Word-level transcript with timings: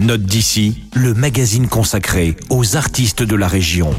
Note 0.00 0.22
d'ici, 0.22 0.82
le 0.94 1.12
magazine 1.12 1.68
consacré 1.68 2.34
aux 2.48 2.74
artistes 2.74 3.22
de 3.22 3.36
la 3.36 3.46
région. 3.46 3.90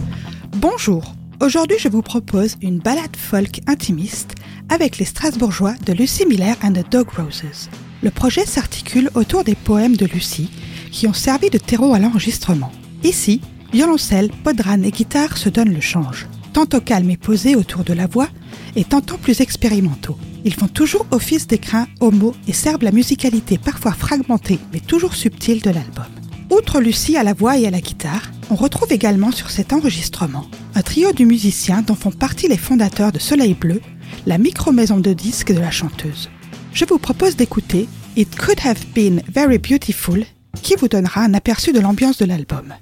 Bonjour, 0.57 1.13
aujourd'hui 1.39 1.77
je 1.79 1.89
vous 1.89 2.01
propose 2.01 2.55
une 2.63 2.79
balade 2.79 3.15
folk 3.15 3.61
intimiste 3.67 4.33
avec 4.69 4.97
les 4.97 5.05
Strasbourgeois 5.05 5.75
de 5.85 5.93
Lucy 5.93 6.25
Miller 6.25 6.55
and 6.63 6.73
the 6.73 6.91
Dog 6.91 7.07
Roses. 7.09 7.69
Le 8.01 8.09
projet 8.09 8.47
s'articule 8.47 9.11
autour 9.13 9.43
des 9.43 9.53
poèmes 9.53 9.95
de 9.95 10.07
Lucy 10.07 10.49
qui 10.91 11.07
ont 11.07 11.13
servi 11.13 11.51
de 11.51 11.59
terreau 11.59 11.93
à 11.93 11.99
l'enregistrement. 11.99 12.71
Ici, 13.03 13.39
violoncelle, 13.71 14.31
podran 14.43 14.81
et 14.81 14.89
guitare 14.89 15.37
se 15.37 15.49
donnent 15.49 15.75
le 15.75 15.81
change, 15.81 16.25
tantôt 16.51 16.81
calme 16.81 17.11
et 17.11 17.17
posé 17.17 17.55
autour 17.55 17.83
de 17.83 17.93
la 17.93 18.07
voix 18.07 18.29
et 18.75 18.85
tantôt 18.85 19.17
plus 19.17 19.39
expérimentaux. 19.39 20.17
Ils 20.43 20.53
font 20.53 20.67
toujours 20.67 21.05
office 21.11 21.47
d'écrin 21.47 21.87
homo 21.99 22.35
et 22.47 22.53
servent 22.53 22.83
la 22.83 22.91
musicalité 22.91 23.57
parfois 23.57 23.93
fragmentée 23.93 24.59
mais 24.73 24.79
toujours 24.79 25.15
subtile 25.15 25.61
de 25.61 25.69
l'album. 25.69 26.05
Outre 26.49 26.81
Lucie 26.81 27.15
à 27.15 27.23
la 27.23 27.33
voix 27.33 27.57
et 27.57 27.67
à 27.67 27.71
la 27.71 27.79
guitare, 27.79 28.31
on 28.49 28.55
retrouve 28.55 28.91
également 28.91 29.31
sur 29.31 29.49
cet 29.49 29.71
enregistrement 29.71 30.45
un 30.75 30.81
trio 30.81 31.13
de 31.13 31.23
musiciens 31.23 31.81
dont 31.81 31.95
font 31.95 32.11
partie 32.11 32.47
les 32.47 32.57
fondateurs 32.57 33.11
de 33.11 33.19
Soleil 33.19 33.53
Bleu, 33.53 33.81
la 34.25 34.37
micro-maison 34.37 34.99
de 34.99 35.13
disques 35.13 35.53
de 35.53 35.59
la 35.59 35.71
chanteuse. 35.71 36.29
Je 36.73 36.85
vous 36.85 36.97
propose 36.97 37.35
d'écouter 37.35 37.87
It 38.17 38.35
Could 38.35 38.59
Have 38.65 38.83
Been 38.93 39.21
Very 39.31 39.59
Beautiful 39.59 40.25
qui 40.61 40.75
vous 40.75 40.87
donnera 40.87 41.21
un 41.21 41.33
aperçu 41.33 41.71
de 41.71 41.79
l'ambiance 41.79 42.17
de 42.17 42.25
l'album. 42.25 42.73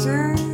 pleasure. 0.00 0.49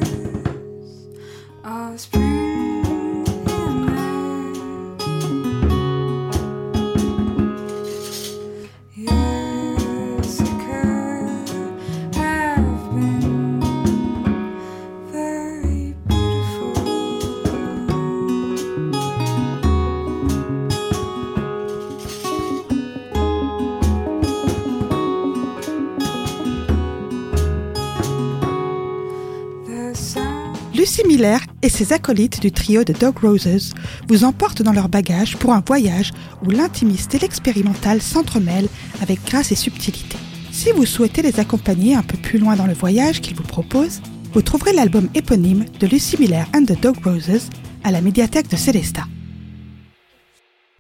Lucy 30.77 31.07
Miller 31.07 31.41
et 31.63 31.71
ses 31.71 31.95
acolytes 31.95 32.43
du 32.43 32.53
trio 32.53 32.85
de 32.85 32.93
Dog 32.93 33.17
Roses 33.21 33.73
vous 34.09 34.25
emportent 34.25 34.61
dans 34.61 34.75
leur 34.75 34.91
bagage 34.91 35.39
pour 35.39 35.55
un 35.55 35.63
voyage 35.67 36.13
où 36.45 36.51
l'intimiste 36.51 37.15
et 37.15 37.19
l'expérimental 37.19 38.03
s'entremêlent 38.03 38.69
avec 39.01 39.25
grâce 39.25 39.53
et 39.53 39.55
subtilité. 39.55 40.19
Si 40.53 40.73
vous 40.73 40.85
souhaitez 40.85 41.23
les 41.23 41.41
accompagner 41.41 41.95
un 41.95 42.03
peu 42.03 42.19
plus 42.19 42.39
loin 42.39 42.57
dans 42.57 42.67
le 42.67 42.75
voyage 42.75 43.23
qu'ils 43.23 43.37
vous 43.37 43.43
proposent, 43.43 44.03
vous 44.35 44.43
trouverez 44.43 44.75
l'album 44.75 45.09
éponyme 45.15 45.65
de 45.81 45.87
Lucy 45.87 46.19
Miller 46.21 46.47
and 46.55 46.67
the 46.67 46.79
Dog 46.79 46.97
Roses 47.03 47.49
à 47.83 47.91
la 47.91 48.03
médiathèque 48.03 48.51
de 48.51 48.57
Célestat. 48.57 49.07